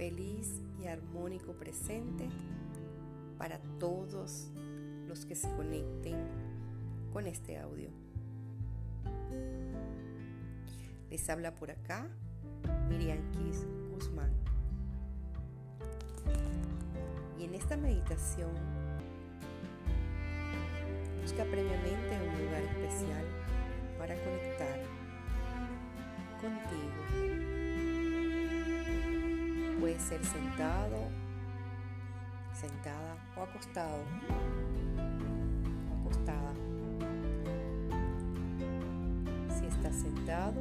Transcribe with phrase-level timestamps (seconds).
[0.00, 2.26] feliz y armónico presente
[3.36, 4.50] para todos
[5.06, 6.16] los que se conecten
[7.12, 7.90] con este audio.
[11.10, 12.08] Les habla por acá
[12.88, 14.32] Miriam Kiss Guzmán.
[17.38, 18.52] Y en esta meditación
[21.20, 23.24] busca previamente un lugar especial
[23.98, 24.80] para conectar
[26.40, 27.59] contigo.
[29.80, 31.08] Puede ser sentado,
[32.52, 34.04] sentada o acostado
[36.00, 36.52] acostada.
[39.58, 40.60] Si estás sentado,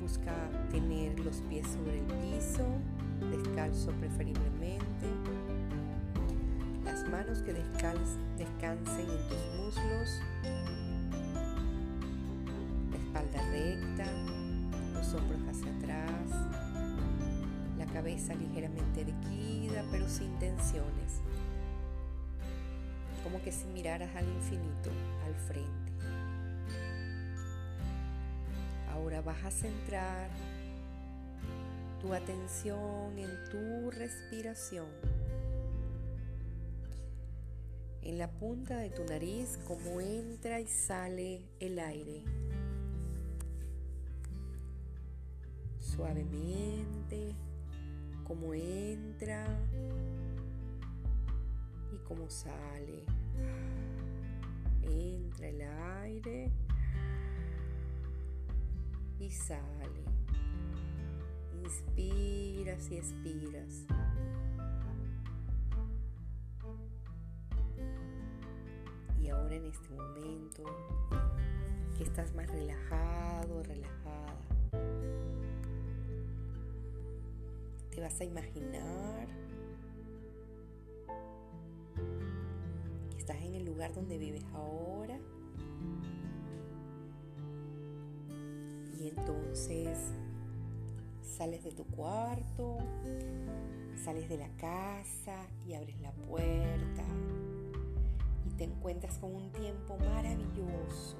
[0.00, 0.34] busca
[0.70, 2.66] tener los pies sobre el piso,
[3.30, 5.06] descalzo preferiblemente,
[6.84, 10.20] las manos que descansen en tus muslos,
[12.90, 14.06] la espalda recta,
[14.94, 16.71] los hombros hacia atrás,
[17.84, 21.20] la cabeza ligeramente erguida pero sin tensiones,
[23.24, 24.90] como que si miraras al infinito,
[25.26, 25.92] al frente.
[28.92, 30.30] Ahora vas a centrar
[32.00, 34.86] tu atención en tu respiración.
[38.02, 42.22] En la punta de tu nariz, como entra y sale el aire.
[45.80, 47.34] Suavemente,
[48.24, 49.46] como entra
[51.92, 53.04] y como sale.
[54.82, 55.62] Entra el
[56.02, 56.50] aire
[59.18, 60.04] y sale.
[61.62, 63.86] Inspiras y expiras.
[69.20, 70.64] Y ahora en este momento
[71.96, 74.01] que estás más relajado, relajada,
[77.94, 79.28] te vas a imaginar
[83.10, 85.18] que estás en el lugar donde vives ahora
[89.02, 89.98] Y entonces
[91.22, 92.78] sales de tu cuarto,
[93.96, 97.02] sales de la casa y abres la puerta
[98.46, 101.16] y te encuentras con un tiempo maravilloso.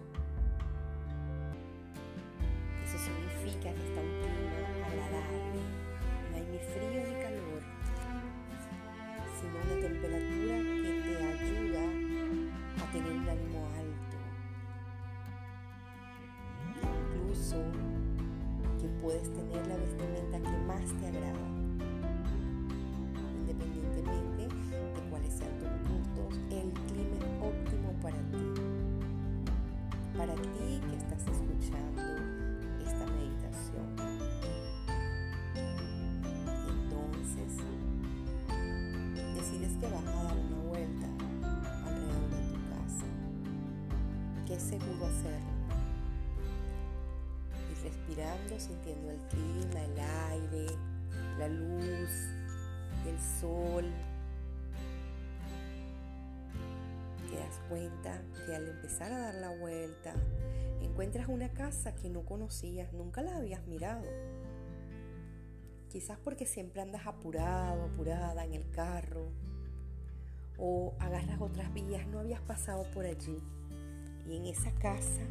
[2.84, 5.60] Eso significa que está un clima agradable,
[6.52, 7.62] ni frío ni calor,
[9.40, 11.82] sino una temperatura que te ayuda
[12.78, 14.18] a tener un ánimo alto.
[18.80, 20.31] Que puedes tener la vestimenta
[44.58, 45.62] Seguro hacerlo
[47.82, 49.98] respirando, sintiendo el clima, el
[50.30, 50.66] aire,
[51.38, 52.10] la luz,
[53.06, 53.84] el sol.
[57.28, 60.14] Te das cuenta que al empezar a dar la vuelta,
[60.80, 64.04] encuentras una casa que no conocías, nunca la habías mirado.
[65.90, 69.30] Quizás porque siempre andas apurado, apurada en el carro,
[70.58, 73.42] o agarras otras vías, no habías pasado por allí.
[74.26, 75.22] Y en esa casa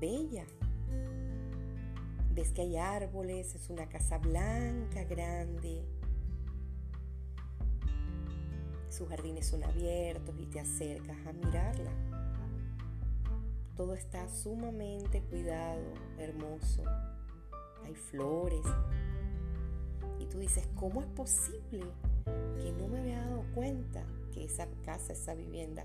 [0.00, 0.44] bella.
[2.34, 5.84] Ves que hay árboles, es una casa blanca, grande.
[8.88, 11.90] Sus jardines son abiertos y te acercas a mirarla.
[13.76, 16.82] Todo está sumamente cuidado, hermoso.
[17.84, 18.64] Hay flores.
[20.20, 21.92] Y tú dices, ¿cómo es posible
[22.24, 25.84] que no me había dado cuenta que esa casa, esa vivienda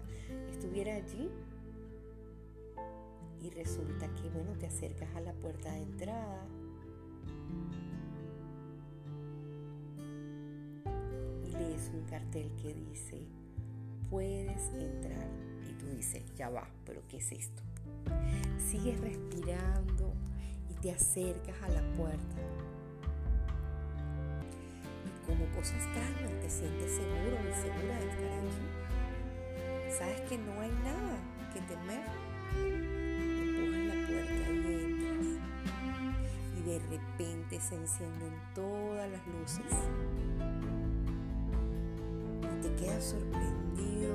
[0.50, 1.30] estuviera allí?
[3.42, 6.46] y resulta que, bueno, te acercas a la puerta de entrada
[11.46, 13.22] y lees un cartel que dice,
[14.10, 15.30] puedes entrar.
[15.70, 17.62] Y tú dices, ya va, pero ¿qué es esto?
[18.58, 20.14] Sigues respirando
[20.70, 22.36] y te acercas a la puerta.
[25.50, 28.66] Y como cosa extraña, te sientes seguro y segura de estar allí.
[29.98, 31.18] Sabes que no hay nada
[31.54, 32.04] que temer.
[36.66, 39.66] De repente se encienden todas las luces.
[42.44, 44.14] Y te quedas sorprendido,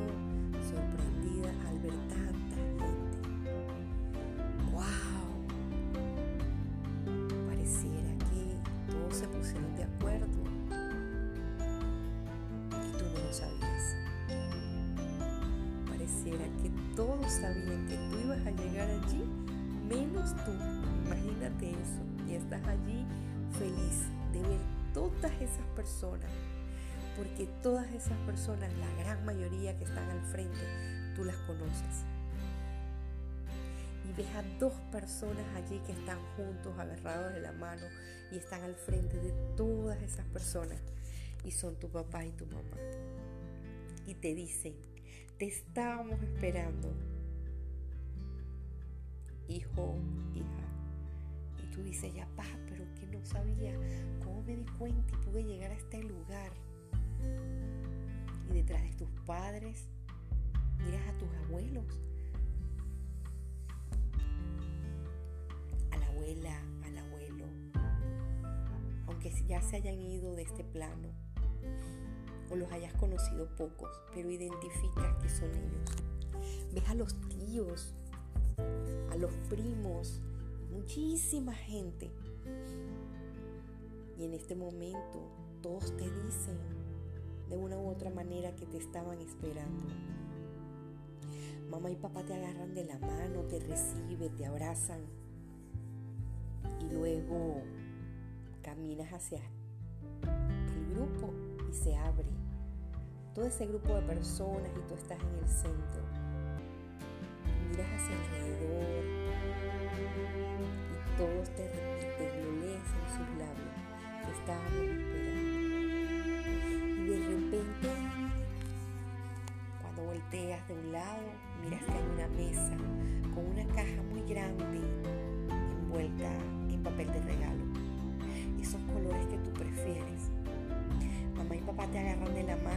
[0.63, 2.44] sorprendida al ver tanta
[16.97, 19.25] todos sabían que tú ibas a llegar allí,
[19.89, 20.53] menos tú.
[21.07, 22.03] Imagínate eso.
[22.29, 23.05] Y estás allí
[23.59, 24.61] feliz de ver
[24.93, 26.31] todas esas personas.
[27.17, 32.05] Porque todas esas personas, la gran mayoría que están al frente, tú las conoces.
[34.09, 37.87] Y ves a dos personas allí que están juntos, agarrados de la mano
[38.31, 40.79] y están al frente de todas esas personas.
[41.45, 42.77] Y son tu papá y tu mamá.
[44.07, 44.75] Y te dicen,
[45.39, 46.93] te estábamos esperando.
[49.49, 49.97] Hijo,
[50.35, 51.63] hija.
[51.63, 53.73] Y tú dices, ya pa, pero que no sabía
[54.23, 56.53] cómo me di cuenta y pude llegar a este lugar.
[58.51, 59.89] Y detrás de tus padres,
[60.85, 61.87] miras a tus abuelos,
[65.91, 67.47] a la abuela, al abuelo,
[69.07, 71.09] aunque ya se hayan ido de este plano
[72.55, 75.91] o los hayas conocido pocos, pero identificas que son ellos.
[76.73, 77.95] Ves a los tíos,
[79.11, 80.21] a los primos,
[80.71, 82.13] muchísima gente.
[84.17, 85.29] Y en este momento
[85.63, 86.57] todos te dicen
[87.51, 89.89] de una u otra manera que te estaban esperando.
[91.71, 95.01] Mamá y papá te agarran de la mano, te reciben, te abrazan
[96.81, 97.63] y luego
[98.63, 99.41] caminas hacia
[100.23, 101.33] el grupo
[101.69, 102.44] y se abre
[103.35, 106.03] todo ese grupo de personas y tú estás en el centro.
[107.69, 109.05] Miras hacia alrededor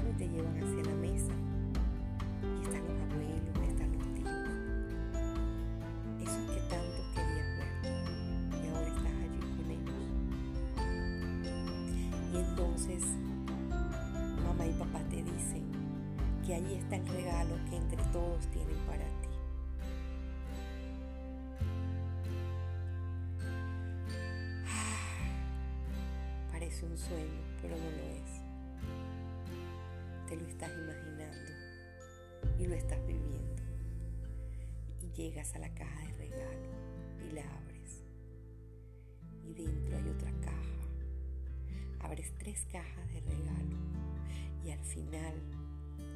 [0.06, 1.34] y te llevan hacia la mesa.
[2.44, 4.30] Y están los abuelos, están los tíos.
[6.22, 7.72] Esos que tanto querías ver.
[8.64, 10.02] Y ahora estás allí con ellos.
[12.34, 13.04] Y entonces
[14.46, 15.64] mamá y papá te dicen
[16.46, 19.28] que allí está el regalo que entre todos tienen para ti.
[26.52, 28.37] Parece un sueño, pero no lo es
[30.28, 31.52] te lo estás imaginando
[32.60, 33.64] y lo estás viviendo.
[35.02, 36.70] Y llegas a la caja de regalo
[37.26, 38.04] y la abres.
[39.46, 40.58] Y dentro hay otra caja.
[42.02, 43.78] Abres tres cajas de regalo
[44.66, 45.34] y al final,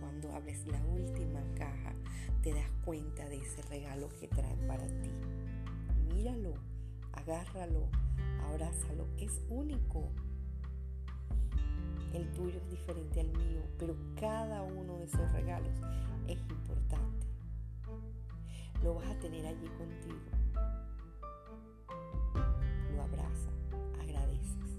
[0.02, 1.94] cuando abres la última caja,
[2.42, 5.12] te das cuenta de ese regalo que traen para ti.
[6.14, 6.56] Míralo,
[7.14, 7.88] agárralo,
[8.50, 10.12] abrázalo, es único
[12.14, 15.74] el tuyo es diferente al mío, pero cada uno de esos regalos
[16.28, 17.28] es importante.
[18.84, 20.20] Lo vas a tener allí contigo.
[22.96, 23.54] Lo abrazas,
[24.02, 24.78] agradeces.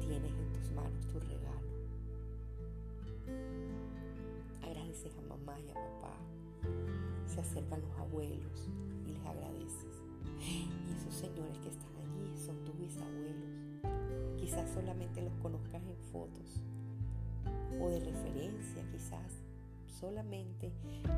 [0.00, 1.68] Tienes en tus manos tu regalo.
[4.62, 6.16] Agradeces a mamá y a papá.
[7.26, 8.68] Se acercan los abuelos
[9.06, 10.02] y les agradeces.
[10.86, 13.33] Y esos señores que están allí son tus bisabuelos
[14.54, 16.62] Quizás solamente los conozcas en fotos
[17.80, 19.42] o de referencia, quizás,
[19.98, 20.70] solamente,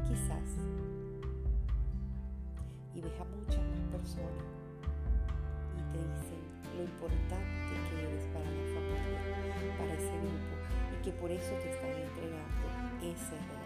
[0.09, 0.57] quizás.
[2.95, 4.47] Y ves a muchas más personas
[5.76, 6.40] y te dicen
[6.78, 10.57] lo importante que eres para la familia, para ese grupo
[10.99, 12.66] y que por eso te están entregando
[13.02, 13.66] ese regalo.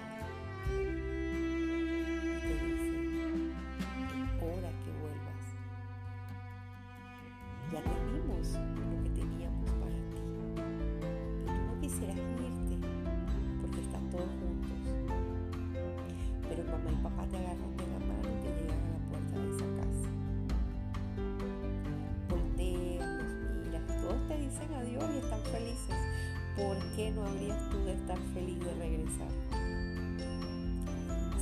[24.51, 25.97] Todos te dicen adiós y están felices.
[26.57, 29.29] ¿Por qué no habrías tú de estar feliz de regresar?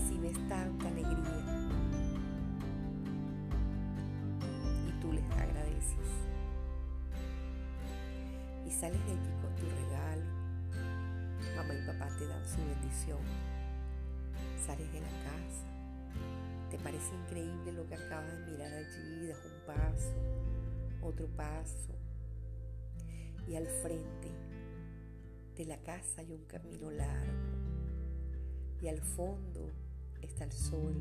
[0.06, 1.68] Si ves tanta alegría
[4.86, 6.08] y tú les agradeces
[8.66, 10.24] y sales de allí con tu regalo.
[11.56, 13.18] Mamá y papá te dan su bendición.
[14.66, 15.66] Sales de la casa.
[16.70, 19.28] Te parece increíble lo que acabas de mirar allí.
[19.28, 20.12] Das un paso,
[21.02, 21.97] otro paso.
[23.48, 24.30] Y al frente
[25.56, 27.32] de la casa hay un camino largo.
[28.80, 29.70] Y al fondo
[30.20, 30.94] está el sol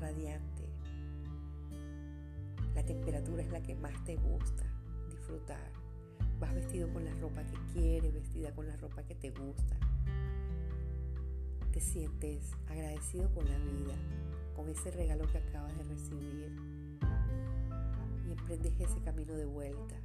[0.00, 0.68] radiante.
[2.74, 4.64] La temperatura es la que más te gusta
[5.10, 5.72] disfrutar.
[6.38, 9.76] Vas vestido con la ropa que quieres, vestida con la ropa que te gusta.
[11.72, 13.94] te sientes agradecido con la vida,
[14.54, 16.56] con ese regalo que acabas de recibir
[18.26, 19.96] y emprendes ese camino de vuelta.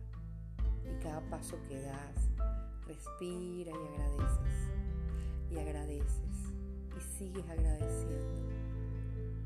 [0.89, 2.29] Y cada paso que das,
[2.87, 4.71] respira y agradeces,
[5.51, 6.51] y agradeces,
[6.97, 8.53] y sigues agradeciendo.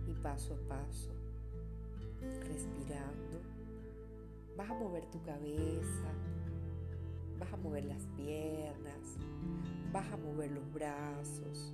[0.07, 1.11] Y paso a paso,
[2.21, 3.39] respirando,
[4.57, 6.11] vas a mover tu cabeza,
[7.39, 9.17] vas a mover las piernas,
[9.93, 11.73] vas a mover los brazos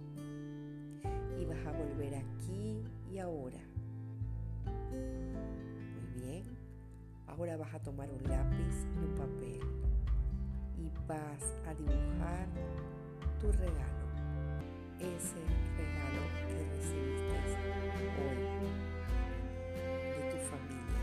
[1.39, 3.59] y vas a volver aquí y ahora.
[4.91, 6.43] Muy bien,
[7.35, 9.59] Ahora vas a tomar un lápiz y un papel
[10.77, 12.47] y vas a dibujar
[13.41, 14.05] tu regalo,
[14.99, 15.41] ese
[15.75, 17.33] regalo que recibiste
[18.21, 18.37] hoy
[20.13, 21.01] de tu familia,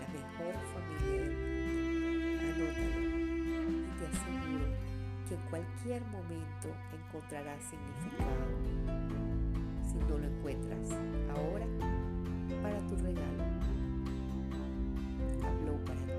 [0.00, 2.42] la mejor familia del mundo.
[2.42, 3.00] Anótalo
[3.70, 4.66] y te aseguro
[5.28, 8.46] que en cualquier momento encontrarás significado.
[9.86, 10.90] Si no lo encuentras
[11.36, 11.66] ahora,
[12.62, 13.81] para tu regalo
[15.38, 16.11] of nobody.